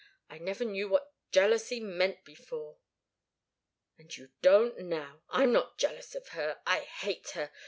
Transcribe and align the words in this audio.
I 0.31 0.39
never 0.39 0.65
knew 0.65 0.89
what 0.89 1.13
jealousy 1.31 1.79
meant 1.79 2.25
before" 2.25 2.79
"And 3.99 4.17
you 4.17 4.31
don't 4.41 4.79
now. 4.79 5.21
I'm 5.29 5.53
not 5.53 5.77
jealous 5.77 6.15
of 6.15 6.29
her 6.29 6.59
I 6.65 6.79
hate 6.79 7.29
her. 7.35 7.51